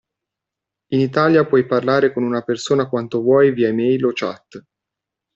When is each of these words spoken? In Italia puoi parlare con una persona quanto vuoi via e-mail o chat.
In 0.93 0.99
Italia 0.99 1.45
puoi 1.45 1.67
parlare 1.67 2.11
con 2.11 2.23
una 2.23 2.41
persona 2.41 2.89
quanto 2.89 3.21
vuoi 3.21 3.51
via 3.53 3.67
e-mail 3.67 4.05
o 4.07 4.11
chat. 4.13 4.65